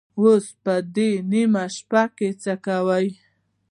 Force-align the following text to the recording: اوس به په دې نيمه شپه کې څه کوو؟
اوس 0.19 0.45
به 0.53 0.57
په 0.63 0.75
دې 0.95 1.11
نيمه 1.31 1.65
شپه 1.75 2.03
کې 2.17 2.29
څه 2.41 2.53
کوو؟ 2.65 3.01